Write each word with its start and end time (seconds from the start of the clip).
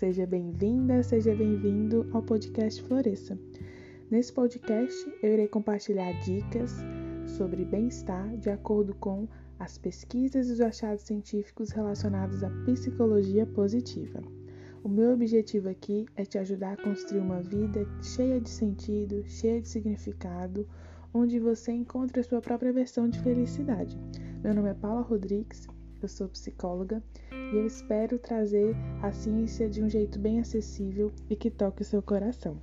seja 0.00 0.26
bem-vinda, 0.26 1.02
seja 1.02 1.34
bem-vindo 1.34 2.08
ao 2.14 2.22
podcast 2.22 2.82
Floresça. 2.84 3.38
Nesse 4.10 4.32
podcast 4.32 4.96
eu 5.22 5.34
irei 5.34 5.46
compartilhar 5.46 6.10
dicas 6.22 6.74
sobre 7.26 7.66
bem-estar 7.66 8.34
de 8.38 8.48
acordo 8.48 8.94
com 8.94 9.28
as 9.58 9.76
pesquisas 9.76 10.48
e 10.48 10.52
os 10.52 10.60
achados 10.62 11.02
científicos 11.02 11.68
relacionados 11.68 12.42
à 12.42 12.48
psicologia 12.64 13.44
positiva. 13.44 14.22
O 14.82 14.88
meu 14.88 15.12
objetivo 15.12 15.68
aqui 15.68 16.06
é 16.16 16.24
te 16.24 16.38
ajudar 16.38 16.72
a 16.72 16.82
construir 16.82 17.20
uma 17.20 17.42
vida 17.42 17.86
cheia 18.02 18.40
de 18.40 18.48
sentido, 18.48 19.22
cheia 19.26 19.60
de 19.60 19.68
significado, 19.68 20.66
onde 21.12 21.38
você 21.38 21.72
encontre 21.72 22.20
a 22.20 22.24
sua 22.24 22.40
própria 22.40 22.72
versão 22.72 23.06
de 23.06 23.20
felicidade. 23.20 23.98
Meu 24.42 24.54
nome 24.54 24.70
é 24.70 24.74
Paula 24.74 25.02
Rodrigues, 25.02 25.68
eu 26.04 26.08
sou 26.08 26.28
psicóloga 26.28 27.02
e 27.32 27.56
eu 27.56 27.66
espero 27.66 28.18
trazer 28.18 28.74
a 29.02 29.12
ciência 29.12 29.68
de 29.68 29.82
um 29.82 29.88
jeito 29.88 30.18
bem 30.18 30.40
acessível 30.40 31.12
e 31.28 31.36
que 31.36 31.50
toque 31.50 31.82
o 31.82 31.84
seu 31.84 32.02
coração. 32.02 32.56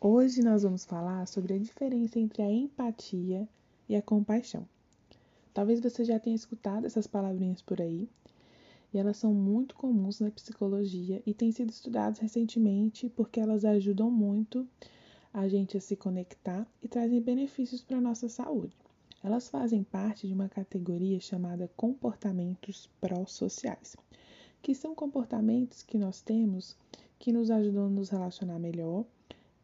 Hoje 0.00 0.42
nós 0.42 0.62
vamos 0.62 0.84
falar 0.84 1.26
sobre 1.26 1.54
a 1.54 1.58
diferença 1.58 2.18
entre 2.18 2.42
a 2.42 2.50
empatia 2.50 3.48
e 3.88 3.96
a 3.96 4.02
compaixão. 4.02 4.66
Talvez 5.52 5.80
você 5.80 6.04
já 6.04 6.20
tenha 6.20 6.36
escutado 6.36 6.86
essas 6.86 7.06
palavrinhas 7.06 7.60
por 7.60 7.80
aí, 7.80 8.08
e 8.92 8.98
elas 8.98 9.16
são 9.16 9.34
muito 9.34 9.74
comuns 9.74 10.20
na 10.20 10.30
psicologia 10.30 11.22
e 11.26 11.34
têm 11.34 11.52
sido 11.52 11.70
estudadas 11.70 12.18
recentemente 12.18 13.08
porque 13.10 13.40
elas 13.40 13.64
ajudam 13.64 14.10
muito 14.10 14.66
a 15.32 15.48
gente 15.48 15.76
a 15.76 15.80
se 15.80 15.96
conectar 15.96 16.66
e 16.82 16.88
trazem 16.88 17.20
benefícios 17.20 17.82
para 17.82 17.98
a 17.98 18.00
nossa 18.00 18.28
saúde. 18.28 18.76
Elas 19.22 19.48
fazem 19.48 19.82
parte 19.82 20.26
de 20.26 20.32
uma 20.32 20.48
categoria 20.48 21.20
chamada 21.20 21.70
comportamentos 21.76 22.88
pró-sociais, 23.00 23.96
que 24.62 24.74
são 24.74 24.94
comportamentos 24.94 25.82
que 25.82 25.98
nós 25.98 26.20
temos 26.20 26.76
que 27.18 27.32
nos 27.32 27.50
ajudam 27.50 27.86
a 27.86 27.90
nos 27.90 28.10
relacionar 28.10 28.58
melhor 28.58 29.04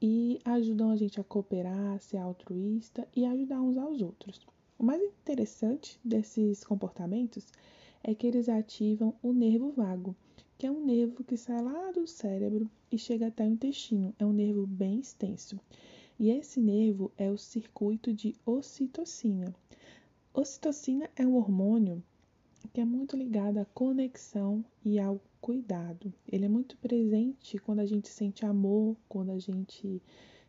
e 0.03 0.41
ajudam 0.45 0.91
a 0.91 0.97
gente 0.97 1.21
a 1.21 1.25
cooperar, 1.25 1.95
a 1.95 1.99
ser 1.99 2.19
altruísta 2.19 3.07
e 3.15 3.25
ajudar 3.25 3.61
uns 3.61 3.79
aos 3.79 4.03
outros. 4.03 4.45
O 4.79 4.85
mais 4.85 5.01
interessante 5.03 6.01
desses 6.05 6.65
comportamentos 6.65 7.47
é 8.03 8.15
que 8.15 8.27
eles 8.27 8.49
ativam 8.49 9.15
o 9.23 9.33
nervo 9.33 9.71
vago, 9.71 10.15
que 10.57 10.67
é 10.67 10.71
um 10.71 10.85
nervo 10.85 11.25
que 11.25 11.37
sai 11.37 11.63
lá 11.63 11.91
do 11.91 12.07
cérebro 12.07 12.71
e 12.91 12.99
chega 12.99 13.27
até 13.27 13.45
o 13.45 13.49
intestino. 13.49 14.15
É 14.19 14.25
um 14.25 14.33
nervo 14.33 14.67
bem 14.67 15.01
extenso. 15.01 15.59
E 16.19 16.31
esse 16.31 16.61
nervo 16.61 17.11
é 17.19 17.31
o 17.31 17.37
circuito 17.37 18.13
de 18.13 18.35
ocitocina. 18.47 19.55
Ocitocina 20.33 21.11
é 21.17 21.27
um 21.27 21.37
hormônio 21.37 22.03
que 22.73 22.81
é 22.81 22.85
muito 22.85 23.17
ligado 23.17 23.59
à 23.59 23.65
conexão 23.65 24.65
e 24.85 24.99
ao 24.99 25.21
cuidado. 25.41 26.13
Ele 26.27 26.47
é 26.47 26.49
muito 26.49 26.77
presente 26.79 27.59
quando 27.59 27.81
a 27.81 27.87
gente 27.87 28.09
sente 28.09 28.47
amor, 28.47 28.97
quando 29.09 29.31
a 29.31 29.39
gente 29.39 30.01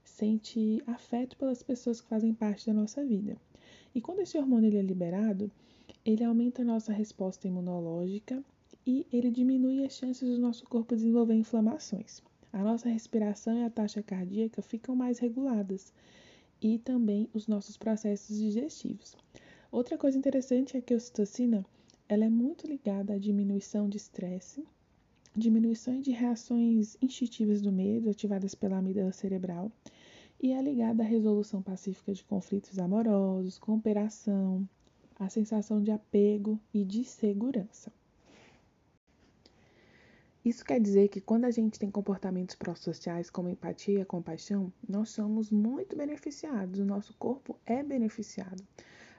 sente 0.04 0.82
afeto 0.88 1.36
pelas 1.36 1.62
pessoas 1.62 2.00
que 2.00 2.08
fazem 2.08 2.34
parte 2.34 2.68
da 2.68 2.74
nossa 2.74 3.04
vida. 3.04 3.36
E 3.94 4.02
quando 4.02 4.20
esse 4.20 4.38
hormônio 4.38 4.70
ele 4.70 4.78
é 4.78 4.82
liberado, 4.82 5.52
ele 6.06 6.24
aumenta 6.24 6.62
a 6.62 6.66
nossa 6.66 6.94
resposta 6.94 7.48
imunológica 7.48 8.44
e 8.86 9.08
ele 9.12 9.32
diminui 9.32 9.84
as 9.84 9.94
chances 9.94 10.30
do 10.30 10.40
nosso 10.40 10.66
corpo 10.66 10.96
desenvolver 10.96 11.34
inflamações. 11.34 12.22
A 12.54 12.64
nossa 12.64 12.88
respiração 12.88 13.58
e 13.58 13.64
a 13.64 13.70
taxa 13.70 14.04
cardíaca 14.04 14.62
ficam 14.62 14.96
mais 14.96 15.20
reguladas 15.20 15.92
e 16.62 16.78
também 16.80 17.28
os 17.34 17.48
nossos 17.48 17.78
processos 17.78 18.38
digestivos. 18.38 19.16
Outra 19.72 19.98
coisa 19.98 20.18
interessante 20.18 20.78
é 20.78 20.82
que 20.82 20.94
a 20.94 20.98
ocitocina 20.98 21.66
ela 22.08 22.26
é 22.26 22.30
muito 22.30 22.68
ligada 22.68 23.14
à 23.14 23.18
diminuição 23.18 23.90
de 23.90 23.98
estresse, 23.98 24.64
diminuição 25.36 26.00
de 26.00 26.12
reações 26.12 26.96
instintivas 27.02 27.62
do 27.62 27.72
medo 27.72 28.10
ativadas 28.10 28.56
pela 28.56 28.78
amígdala 28.78 29.12
cerebral 29.12 29.72
e 30.42 30.54
é 30.54 30.62
ligada 30.62 31.04
à 31.04 31.06
resolução 31.06 31.62
pacífica 31.62 32.14
de 32.14 32.24
conflitos 32.24 32.78
amorosos, 32.78 33.58
cooperação, 33.58 34.68
a 35.20 35.28
sensação 35.28 35.82
de 35.82 35.92
apego 35.92 36.60
e 36.74 36.86
de 36.86 37.04
segurança. 37.04 37.92
Isso 40.46 40.64
quer 40.64 40.80
dizer 40.80 41.08
que 41.08 41.20
quando 41.20 41.46
a 41.46 41.50
gente 41.50 41.80
tem 41.80 41.90
comportamentos 41.90 42.56
pró-sociais 42.56 43.32
como 43.32 43.50
empatia 43.50 44.02
e 44.02 44.06
compaixão, 44.06 44.72
nós 44.88 45.10
somos 45.10 45.50
muito 45.50 45.98
beneficiados, 45.98 46.80
o 46.80 46.86
nosso 46.86 47.16
corpo 47.16 47.58
é 47.66 47.82
beneficiado. 47.82 48.64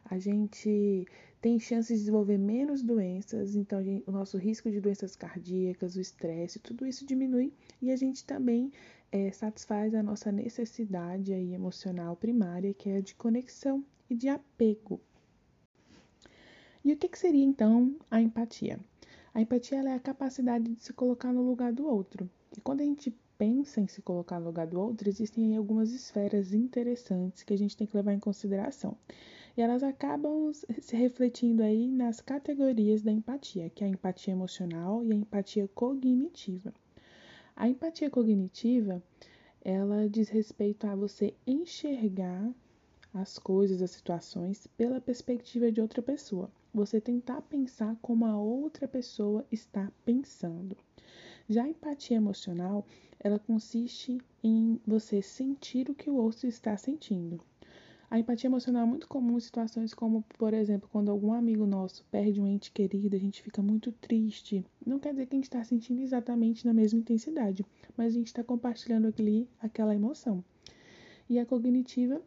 A 0.04 0.20
gente 0.20 1.04
tem 1.41 1.59
chance 1.59 1.92
de 1.92 1.98
desenvolver 1.98 2.38
menos 2.38 2.81
doenças, 2.81 3.56
então 3.56 3.81
o 4.06 4.12
nosso 4.12 4.38
risco 4.38 4.70
de 4.70 4.81
doenças 4.81 5.16
cardíacas, 5.16 5.97
o 5.97 6.00
estresse, 6.00 6.60
tudo 6.60 6.87
isso 6.87 7.04
diminui 7.04 7.53
e 7.82 7.91
a 7.91 7.97
gente 7.97 8.25
também 8.25 8.70
é, 9.10 9.32
satisfaz 9.32 9.97
a 9.97 10.04
nossa 10.04 10.31
necessidade 10.31 11.32
aí 11.32 11.54
emocional 11.54 12.14
primária, 12.14 12.72
que 12.72 12.88
é 12.88 12.98
a 12.98 13.00
de 13.00 13.16
conexão 13.16 13.84
e 14.08 14.14
de 14.14 14.28
apego. 14.28 15.00
E 16.84 16.93
o 16.93 16.97
que, 16.97 17.08
que 17.08 17.19
seria 17.19 17.44
então 17.44 17.97
a 18.08 18.22
empatia? 18.22 18.78
A 19.36 19.42
empatia 19.42 19.80
é 19.80 19.92
a 19.92 20.00
capacidade 20.00 20.64
de 20.64 20.80
se 20.80 20.94
colocar 20.94 21.30
no 21.30 21.42
lugar 21.42 21.70
do 21.70 21.86
outro. 21.86 22.26
E 22.56 22.60
quando 22.62 22.80
a 22.80 22.84
gente 22.84 23.14
pensa 23.36 23.82
em 23.82 23.86
se 23.86 24.00
colocar 24.00 24.41
no 24.41 24.47
lugar 24.47 24.66
do 24.66 24.80
outro, 24.80 25.10
existem 25.10 25.54
algumas 25.54 25.92
esferas 25.92 26.54
interessantes 26.54 27.42
que 27.42 27.52
a 27.52 27.58
gente 27.58 27.76
tem 27.76 27.86
que 27.86 27.94
levar 27.94 28.14
em 28.14 28.19
consideração. 28.19 28.96
E 29.54 29.60
elas 29.60 29.82
acabam 29.82 30.50
se 30.54 30.96
refletindo 30.96 31.62
aí 31.62 31.86
nas 31.86 32.19
categorias 32.19 33.02
da 33.02 33.12
empatia, 33.12 33.69
que 33.69 33.84
é 33.84 33.86
a 33.86 33.91
empatia 33.91 34.32
emocional 34.32 35.04
e 35.04 35.12
a 35.12 35.16
empatia 35.16 35.69
cognitiva. 35.75 36.72
A 37.54 37.69
empatia 37.69 38.08
cognitiva, 38.08 39.02
ela 39.62 40.08
diz 40.08 40.30
respeito 40.30 40.86
a 40.86 40.96
você 40.96 41.34
enxergar 41.46 42.54
as 43.21 43.38
coisas, 43.38 43.81
as 43.81 43.91
situações 43.91 44.66
pela 44.77 45.00
perspectiva 45.00 45.72
de 45.72 45.81
outra 45.81 46.03
pessoa. 46.03 46.50
Você 46.75 47.00
tentar 47.00 47.41
pensar 47.43 47.97
como 48.03 48.27
a 48.27 48.37
outra 48.37 48.87
pessoa 48.87 49.44
está 49.50 49.91
pensando. 50.04 50.77
Já 51.49 51.65
a 51.65 51.69
empatia 51.69 52.16
emocional, 52.16 52.87
ela 53.19 53.38
consiste 53.38 54.19
em 54.43 54.81
você 54.87 55.22
sentir 55.22 55.88
o 55.88 55.94
que 55.94 56.10
o 56.10 56.16
outro 56.16 56.47
está 56.47 56.76
sentindo. 56.76 57.41
A 58.10 58.19
empatia 58.19 58.49
emocional 58.49 58.82
é 58.82 58.87
muito 58.87 59.09
comum 59.09 59.37
em 59.37 59.41
situações 59.41 59.93
como, 59.93 60.22
por 60.38 60.55
exemplo, 60.55 60.88
quando 60.93 61.10
algum 61.10 61.32
amigo 61.32 61.66
nosso 61.66 62.05
perde 62.10 62.41
um 62.41 62.47
ente 62.47 62.71
querido, 62.71 63.16
a 63.16 63.19
gente 63.19 63.43
fica 63.43 63.60
muito 63.60 63.91
triste. 63.93 64.65
Não 64.84 64.99
quer 64.99 65.10
dizer 65.10 65.26
que 65.26 65.34
a 65.34 65.38
gente 65.38 65.44
está 65.44 65.65
sentindo 65.65 66.03
exatamente 66.03 66.65
na 66.65 66.72
mesma 66.72 67.00
intensidade, 67.00 67.65
mas 67.97 68.12
a 68.12 68.19
gente 68.19 68.28
está 68.28 68.44
compartilhando 68.44 69.12
aquela 69.60 69.94
emoção. 69.94 70.44
E 71.28 71.38
a 71.38 71.47
cognitiva 71.47 72.22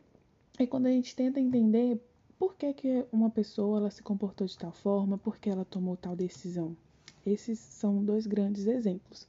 é 0.59 0.67
quando 0.67 0.87
a 0.87 0.91
gente 0.91 1.15
tenta 1.15 1.39
entender 1.39 1.97
por 2.37 2.53
que, 2.55 2.73
que 2.73 3.05
uma 3.13 3.29
pessoa 3.29 3.77
ela 3.77 3.89
se 3.89 4.03
comportou 4.03 4.45
de 4.45 4.57
tal 4.57 4.73
forma, 4.73 5.17
por 5.17 5.37
que 5.37 5.49
ela 5.49 5.63
tomou 5.63 5.95
tal 5.95 6.17
decisão. 6.17 6.75
Esses 7.25 7.57
são 7.57 8.03
dois 8.03 8.27
grandes 8.27 8.67
exemplos. 8.67 9.25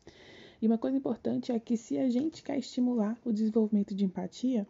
E 0.60 0.66
uma 0.66 0.76
coisa 0.76 0.96
importante 0.96 1.52
é 1.52 1.58
que 1.60 1.76
se 1.76 1.98
a 1.98 2.10
gente 2.10 2.42
quer 2.42 2.58
estimular 2.58 3.16
o 3.24 3.32
desenvolvimento 3.32 3.94
de 3.94 4.04
empatia, 4.04 4.66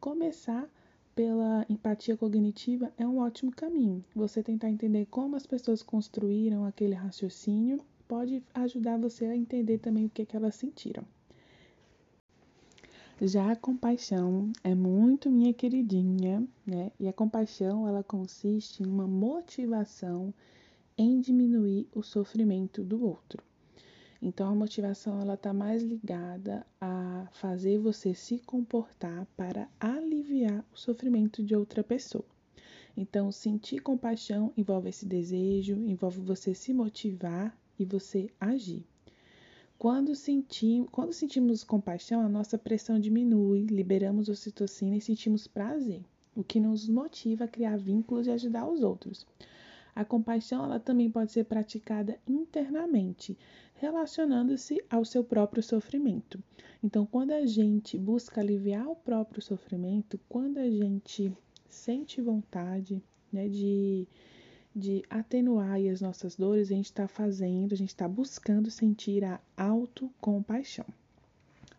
começar 0.00 0.68
pela 1.14 1.64
empatia 1.68 2.16
cognitiva 2.16 2.92
é 2.98 3.06
um 3.06 3.18
ótimo 3.18 3.52
caminho. 3.52 4.04
Você 4.14 4.42
tentar 4.42 4.70
entender 4.70 5.06
como 5.06 5.36
as 5.36 5.46
pessoas 5.46 5.82
construíram 5.82 6.64
aquele 6.64 6.94
raciocínio 6.94 7.80
pode 8.08 8.42
ajudar 8.54 8.98
você 8.98 9.26
a 9.26 9.36
entender 9.36 9.78
também 9.78 10.06
o 10.06 10.10
que, 10.10 10.26
que 10.26 10.36
elas 10.36 10.56
sentiram. 10.56 11.04
Já 13.24 13.52
a 13.52 13.56
compaixão 13.56 14.50
é 14.64 14.74
muito 14.74 15.30
minha 15.30 15.54
queridinha, 15.54 16.44
né? 16.66 16.90
E 16.98 17.06
a 17.06 17.12
compaixão 17.12 17.86
ela 17.86 18.02
consiste 18.02 18.82
em 18.82 18.86
uma 18.86 19.06
motivação 19.06 20.34
em 20.98 21.20
diminuir 21.20 21.86
o 21.94 22.02
sofrimento 22.02 22.82
do 22.82 23.06
outro. 23.06 23.40
Então 24.20 24.48
a 24.48 24.54
motivação 24.56 25.20
ela 25.20 25.34
está 25.34 25.52
mais 25.52 25.84
ligada 25.84 26.66
a 26.80 27.28
fazer 27.30 27.78
você 27.78 28.12
se 28.12 28.40
comportar 28.40 29.24
para 29.36 29.68
aliviar 29.78 30.64
o 30.74 30.76
sofrimento 30.76 31.44
de 31.44 31.54
outra 31.54 31.84
pessoa. 31.84 32.26
Então 32.96 33.30
sentir 33.30 33.78
compaixão 33.82 34.52
envolve 34.56 34.88
esse 34.88 35.06
desejo, 35.06 35.76
envolve 35.86 36.20
você 36.20 36.54
se 36.54 36.74
motivar 36.74 37.56
e 37.78 37.84
você 37.84 38.28
agir. 38.40 38.84
Quando, 39.82 40.14
sentim, 40.14 40.86
quando 40.92 41.12
sentimos 41.12 41.64
compaixão, 41.64 42.20
a 42.20 42.28
nossa 42.28 42.56
pressão 42.56 43.00
diminui, 43.00 43.66
liberamos 43.66 44.28
ocitocina 44.28 44.94
e 44.94 45.00
sentimos 45.00 45.48
prazer, 45.48 46.04
o 46.36 46.44
que 46.44 46.60
nos 46.60 46.88
motiva 46.88 47.46
a 47.46 47.48
criar 47.48 47.76
vínculos 47.78 48.28
e 48.28 48.30
ajudar 48.30 48.64
os 48.64 48.84
outros. 48.84 49.26
A 49.92 50.04
compaixão 50.04 50.62
ela 50.62 50.78
também 50.78 51.10
pode 51.10 51.32
ser 51.32 51.46
praticada 51.46 52.16
internamente, 52.28 53.36
relacionando-se 53.74 54.80
ao 54.88 55.04
seu 55.04 55.24
próprio 55.24 55.64
sofrimento. 55.64 56.40
Então, 56.80 57.04
quando 57.04 57.32
a 57.32 57.44
gente 57.44 57.98
busca 57.98 58.40
aliviar 58.40 58.86
o 58.86 58.94
próprio 58.94 59.42
sofrimento, 59.42 60.16
quando 60.28 60.58
a 60.58 60.70
gente 60.70 61.36
sente 61.68 62.20
vontade 62.20 63.02
né, 63.32 63.48
de, 63.48 64.06
de 64.74 65.04
atenuar 65.10 65.78
as 65.92 66.00
nossas 66.00 66.36
dores, 66.36 66.70
a 66.70 66.74
gente 66.74 66.86
está 66.86 67.06
fazendo, 67.06 67.72
a 67.72 67.76
gente 67.76 67.90
está 67.90 68.08
buscando 68.08 68.70
sentir 68.70 69.24
a 69.24 69.40
autocompaixão. 69.56 70.86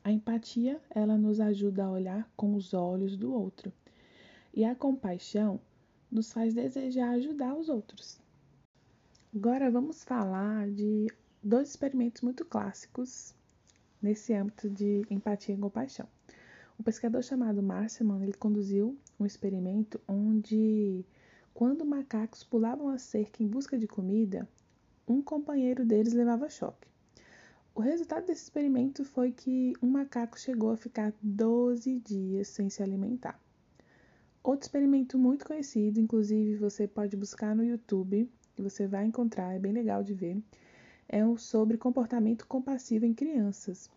A 0.03 0.11
empatia, 0.11 0.79
ela 0.89 1.17
nos 1.17 1.39
ajuda 1.39 1.85
a 1.85 1.91
olhar 1.91 2.29
com 2.35 2.55
os 2.55 2.73
olhos 2.73 3.15
do 3.15 3.33
outro. 3.33 3.71
E 4.53 4.63
a 4.63 4.75
compaixão 4.75 5.59
nos 6.11 6.31
faz 6.31 6.53
desejar 6.53 7.11
ajudar 7.11 7.55
os 7.55 7.69
outros. 7.69 8.19
Agora 9.35 9.71
vamos 9.71 10.03
falar 10.03 10.69
de 10.69 11.07
dois 11.41 11.69
experimentos 11.69 12.21
muito 12.21 12.45
clássicos 12.45 13.33
nesse 14.01 14.33
âmbito 14.33 14.69
de 14.69 15.05
empatia 15.09 15.55
e 15.55 15.57
compaixão. 15.57 16.07
Um 16.79 16.83
pescador 16.83 17.23
chamado 17.23 17.63
Marciman, 17.63 18.21
ele 18.21 18.33
conduziu 18.33 18.97
um 19.19 19.25
experimento 19.25 19.99
onde 20.07 21.03
quando 21.53 21.85
macacos 21.85 22.43
pulavam 22.43 22.89
a 22.89 22.97
cerca 22.97 23.43
em 23.43 23.47
busca 23.47 23.77
de 23.77 23.87
comida, 23.87 24.47
um 25.07 25.21
companheiro 25.21 25.85
deles 25.85 26.13
levava 26.13 26.49
choque. 26.49 26.87
O 27.75 27.81
resultado 27.81 28.25
desse 28.25 28.43
experimento 28.43 29.03
foi 29.03 29.31
que 29.31 29.73
um 29.81 29.87
macaco 29.87 30.39
chegou 30.39 30.71
a 30.71 30.77
ficar 30.77 31.13
12 31.21 31.99
dias 31.99 32.47
sem 32.47 32.69
se 32.69 32.81
alimentar. 32.81 33.39
Outro 34.43 34.65
experimento 34.65 35.17
muito 35.17 35.45
conhecido, 35.45 35.99
inclusive 35.99 36.55
você 36.55 36.87
pode 36.87 37.15
buscar 37.15 37.55
no 37.55 37.63
YouTube, 37.63 38.29
e 38.57 38.61
você 38.61 38.87
vai 38.87 39.05
encontrar, 39.05 39.53
é 39.53 39.59
bem 39.59 39.71
legal 39.71 40.03
de 40.03 40.13
ver, 40.13 40.41
é 41.07 41.25
um 41.25 41.37
sobre 41.37 41.77
comportamento 41.77 42.45
compassivo 42.47 43.05
em 43.05 43.13
crianças 43.13 43.89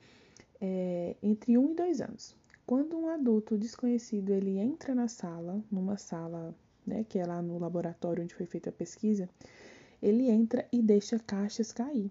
é, 0.61 1.17
entre 1.23 1.57
1 1.57 1.73
e 1.73 1.75
2 1.75 2.01
anos. 2.01 2.37
Quando 2.67 2.99
um 2.99 3.09
adulto 3.09 3.57
desconhecido 3.57 4.31
ele 4.31 4.59
entra 4.59 4.95
na 4.95 5.09
sala, 5.09 5.63
numa 5.71 5.97
sala 5.97 6.55
né, 6.87 7.05
que 7.09 7.19
é 7.19 7.27
lá 7.27 7.43
no 7.43 7.59
laboratório 7.59 8.23
onde 8.23 8.35
foi 8.35 8.47
feita 8.47 8.71
a 8.71 8.73
pesquisa, 8.73 9.29
ele 10.03 10.31
entra 10.31 10.67
e 10.73 10.83
deixa 10.83 11.19
caixas 11.19 11.73
cair 11.73 12.11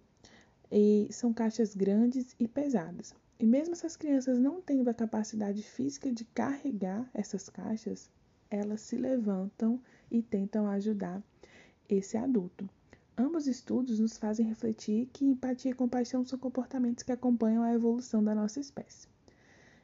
e 0.71 1.07
são 1.11 1.33
caixas 1.33 1.75
grandes 1.75 2.35
e 2.39 2.47
pesadas. 2.47 3.13
E 3.39 3.45
mesmo 3.45 3.73
essas 3.73 3.95
crianças 3.95 4.39
não 4.39 4.61
tendo 4.61 4.89
a 4.89 4.93
capacidade 4.93 5.61
física 5.61 6.11
de 6.11 6.25
carregar 6.25 7.09
essas 7.13 7.49
caixas, 7.49 8.09
elas 8.49 8.81
se 8.81 8.95
levantam 8.95 9.79
e 10.09 10.21
tentam 10.21 10.67
ajudar 10.67 11.21
esse 11.89 12.17
adulto. 12.17 12.69
Ambos 13.17 13.47
estudos 13.47 13.99
nos 13.99 14.17
fazem 14.17 14.45
refletir 14.45 15.09
que 15.13 15.25
empatia 15.25 15.71
e 15.71 15.75
compaixão 15.75 16.25
são 16.25 16.37
comportamentos 16.37 17.03
que 17.03 17.11
acompanham 17.11 17.63
a 17.63 17.73
evolução 17.73 18.23
da 18.23 18.35
nossa 18.35 18.59
espécie. 18.59 19.07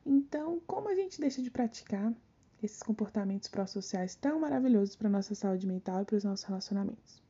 Então, 0.06 0.62
como 0.66 0.90
a 0.90 0.96
gente 0.96 1.20
deixa 1.20 1.42
de 1.42 1.52
praticar 1.52 2.14
esses 2.62 2.84
comportamentos 2.84 3.48
pró-sociais 3.48 4.16
tão 4.16 4.40
maravilhosos 4.40 4.96
para 4.96 5.08
a 5.08 5.12
nossa 5.12 5.36
saúde 5.36 5.68
mental 5.68 6.02
e 6.02 6.06
para 6.06 6.18
os 6.18 6.24
nossos 6.24 6.46
relacionamentos? 6.46 7.22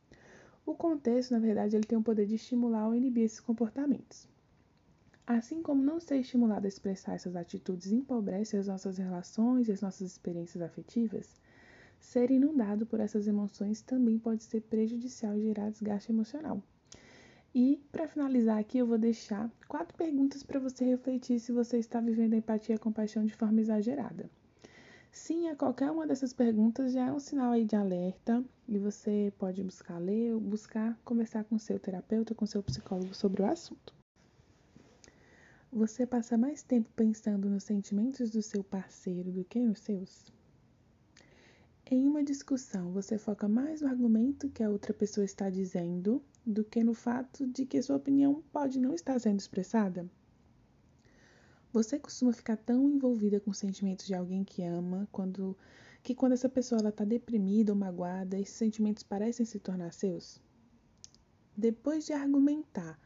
O 0.64 0.74
contexto, 0.74 1.32
na 1.32 1.38
verdade, 1.38 1.74
ele 1.74 1.86
tem 1.86 1.98
o 1.98 2.02
poder 2.02 2.26
de 2.26 2.36
estimular 2.36 2.86
ou 2.86 2.94
inibir 2.94 3.24
esses 3.24 3.40
comportamentos. 3.40 4.28
Assim 5.26 5.62
como 5.62 5.82
não 5.82 5.98
ser 5.98 6.18
estimulado 6.18 6.66
a 6.66 6.68
expressar 6.68 7.14
essas 7.14 7.36
atitudes 7.36 7.92
empobrece 7.92 8.56
as 8.56 8.66
nossas 8.66 8.98
relações 8.98 9.68
e 9.68 9.72
as 9.72 9.80
nossas 9.80 10.10
experiências 10.10 10.62
afetivas, 10.62 11.40
ser 11.98 12.30
inundado 12.30 12.84
por 12.84 13.00
essas 13.00 13.26
emoções 13.26 13.80
também 13.80 14.18
pode 14.18 14.42
ser 14.42 14.60
prejudicial 14.62 15.36
e 15.36 15.42
gerar 15.42 15.70
desgaste 15.70 16.10
emocional. 16.10 16.62
E, 17.54 17.80
para 17.92 18.08
finalizar 18.08 18.58
aqui, 18.58 18.78
eu 18.78 18.86
vou 18.86 18.98
deixar 18.98 19.50
quatro 19.68 19.96
perguntas 19.96 20.42
para 20.42 20.58
você 20.58 20.84
refletir 20.84 21.38
se 21.38 21.52
você 21.52 21.78
está 21.78 22.00
vivendo 22.00 22.32
a 22.32 22.38
empatia 22.38 22.74
e 22.74 22.76
a 22.76 22.80
compaixão 22.80 23.24
de 23.24 23.34
forma 23.34 23.60
exagerada. 23.60 24.28
Sim, 25.12 25.48
a 25.50 25.54
qualquer 25.54 25.90
uma 25.90 26.06
dessas 26.06 26.32
perguntas 26.32 26.94
já 26.94 27.08
é 27.08 27.12
um 27.12 27.20
sinal 27.20 27.52
aí 27.52 27.66
de 27.66 27.76
alerta 27.76 28.42
e 28.66 28.78
você 28.78 29.30
pode 29.38 29.62
buscar 29.62 29.98
ler 29.98 30.32
ou 30.32 30.40
buscar 30.40 30.98
conversar 31.04 31.44
com 31.44 31.58
seu 31.58 31.78
terapeuta, 31.78 32.34
com 32.34 32.46
seu 32.46 32.62
psicólogo 32.62 33.14
sobre 33.14 33.42
o 33.42 33.46
assunto. 33.46 33.94
Você 35.70 36.06
passa 36.06 36.38
mais 36.38 36.62
tempo 36.62 36.88
pensando 36.96 37.48
nos 37.50 37.64
sentimentos 37.64 38.30
do 38.30 38.40
seu 38.40 38.64
parceiro 38.64 39.30
do 39.30 39.44
que 39.44 39.60
nos 39.60 39.80
seus? 39.80 40.32
Em 41.84 42.08
uma 42.08 42.24
discussão, 42.24 42.90
você 42.90 43.18
foca 43.18 43.46
mais 43.46 43.82
no 43.82 43.88
argumento 43.88 44.48
que 44.48 44.62
a 44.62 44.70
outra 44.70 44.94
pessoa 44.94 45.26
está 45.26 45.50
dizendo 45.50 46.22
do 46.44 46.64
que 46.64 46.82
no 46.82 46.94
fato 46.94 47.46
de 47.46 47.66
que 47.66 47.82
sua 47.82 47.96
opinião 47.96 48.42
pode 48.50 48.80
não 48.80 48.94
estar 48.94 49.18
sendo 49.20 49.40
expressada? 49.40 50.08
Você 51.72 51.98
costuma 51.98 52.34
ficar 52.34 52.58
tão 52.58 52.86
envolvida 52.86 53.40
com 53.40 53.50
os 53.50 53.56
sentimentos 53.56 54.06
de 54.06 54.14
alguém 54.14 54.44
que 54.44 54.62
ama, 54.62 55.08
quando 55.10 55.56
que 56.02 56.14
quando 56.14 56.32
essa 56.32 56.48
pessoa 56.48 56.86
está 56.86 57.02
deprimida 57.02 57.72
ou 57.72 57.78
magoada, 57.78 58.38
esses 58.38 58.56
sentimentos 58.56 59.02
parecem 59.02 59.46
se 59.46 59.58
tornar 59.58 59.92
seus? 59.92 60.38
Depois 61.56 62.04
de 62.04 62.12
argumentar, 62.12 63.00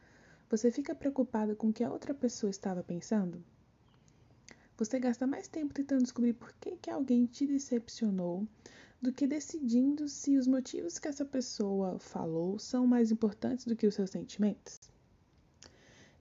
você 0.51 0.73
fica 0.73 0.97
preocupada 0.97 1.55
com 1.55 1.69
o 1.69 1.73
que 1.73 1.85
a 1.85 1.93
outra 1.93 2.13
pessoa 2.13 2.51
estava 2.51 2.83
pensando? 2.83 3.45
Você 4.77 4.99
gasta 4.99 5.29
mais 5.29 5.47
tempo 5.47 5.73
tentando 5.73 6.03
descobrir 6.03 6.33
por 6.33 6.53
que, 6.55 6.77
que 6.77 6.91
alguém 6.91 7.25
te 7.25 7.47
decepcionou 7.47 8.49
do 9.01 9.13
que 9.13 9.29
decidindo 9.29 10.09
se 10.09 10.37
os 10.37 10.47
motivos 10.49 10.99
que 10.99 11.07
essa 11.07 11.25
pessoa 11.25 12.01
falou 12.01 12.59
são 12.59 12.85
mais 12.85 13.13
importantes 13.13 13.65
do 13.65 13.77
que 13.77 13.87
os 13.87 13.95
seus 13.95 14.11
sentimentos? 14.11 14.81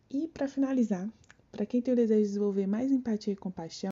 E 0.09 0.27
para 0.27 0.47
finalizar, 0.47 1.09
para 1.55 1.65
quem 1.65 1.81
tem 1.81 1.93
o 1.93 1.95
desejo 1.95 2.19
de 2.19 2.27
desenvolver 2.27 2.67
mais 2.67 2.91
empatia 2.91 3.31
e 3.31 3.37
compaixão, 3.37 3.89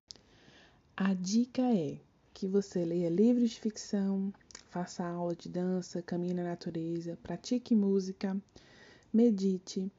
a 0.97 1.13
dica 1.13 1.61
é 1.61 1.97
que 2.33 2.45
você 2.45 2.83
leia 2.83 3.09
livros 3.09 3.51
de 3.51 3.59
ficção, 3.61 4.33
faça 4.69 5.05
aula 5.05 5.33
de 5.33 5.47
dança, 5.47 6.01
caminhe 6.01 6.33
na 6.33 6.43
natureza, 6.43 7.17
pratique 7.23 7.73
música, 7.73 8.35
medite, 9.13 9.89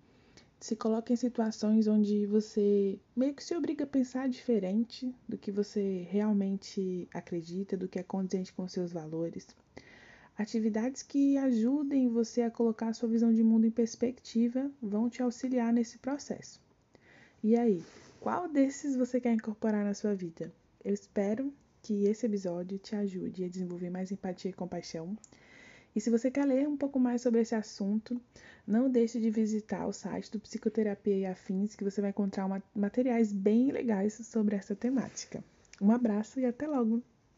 se 0.61 0.77
coloque 0.77 1.15
em 1.15 1.17
situações 1.17 1.87
onde 1.87 2.27
você 2.27 2.99
meio 3.17 3.33
que 3.33 3.43
se 3.43 3.57
obriga 3.57 3.85
a 3.85 3.87
pensar 3.87 4.29
diferente 4.29 5.15
do 5.27 5.39
que 5.39 5.51
você 5.51 6.07
realmente 6.11 7.09
acredita, 7.15 7.79
do 7.79 7.89
que 7.89 7.99
é 7.99 8.03
condizente 8.03 8.53
com 8.53 8.69
seus 8.69 8.93
valores. 8.93 9.47
Atividades 10.37 11.03
que 11.03 11.39
ajudem 11.39 12.11
você 12.11 12.43
a 12.43 12.51
colocar 12.51 12.89
a 12.89 12.93
sua 12.93 13.09
visão 13.09 13.33
de 13.33 13.43
mundo 13.43 13.67
em 13.67 13.71
perspectiva 13.71 14.71
vão 14.83 15.09
te 15.09 15.23
auxiliar 15.23 15.73
nesse 15.73 15.97
processo. 15.97 16.63
E 17.45 17.59
aí, 17.59 17.85
qual 18.21 18.49
desses 18.49 18.97
você 18.97 19.21
quer 19.21 19.35
incorporar 19.35 19.85
na 19.85 19.93
sua 19.93 20.15
vida? 20.15 20.51
Eu 20.83 20.95
espero 20.95 21.53
que 21.83 22.07
esse 22.07 22.25
episódio 22.25 22.79
te 22.79 22.97
ajude 22.97 23.45
a 23.45 23.49
desenvolver 23.49 23.91
mais 23.91 24.11
empatia 24.11 24.51
e 24.51 24.55
compaixão. 24.55 25.15
E 25.95 26.01
se 26.01 26.09
você 26.09 26.31
quer 26.31 26.47
ler 26.47 26.67
um 26.67 26.75
pouco 26.75 26.99
mais 26.99 27.21
sobre 27.21 27.43
esse 27.43 27.55
assunto, 27.55 28.19
não 28.67 28.89
deixe 28.89 29.21
de 29.21 29.29
visitar 29.29 29.87
o 29.87 29.93
site 29.93 30.33
do 30.33 30.41
Psicoterapia 30.41 31.19
e 31.19 31.27
Afins, 31.27 31.77
que 31.77 31.85
você 31.85 32.01
vai 32.01 32.09
encontrar 32.09 32.49
materiais 32.75 33.31
bem 33.31 33.71
legais 33.71 34.15
sobre 34.15 34.57
essa 34.57 34.75
temática. 34.75 35.45
Um 35.79 35.91
abraço 35.91 36.41
e 36.41 36.47
até 36.47 36.67
logo! 36.67 37.03